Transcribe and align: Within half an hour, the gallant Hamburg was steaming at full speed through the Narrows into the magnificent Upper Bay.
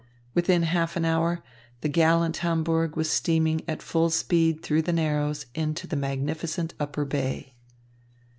Within 0.33 0.63
half 0.63 0.95
an 0.95 1.05
hour, 1.05 1.43
the 1.81 1.87
gallant 1.87 2.37
Hamburg 2.37 2.95
was 2.97 3.07
steaming 3.07 3.61
at 3.69 3.83
full 3.83 4.09
speed 4.09 4.63
through 4.63 4.81
the 4.81 4.91
Narrows 4.93 5.45
into 5.53 5.85
the 5.85 5.95
magnificent 5.95 6.73
Upper 6.79 7.05
Bay. 7.05 7.53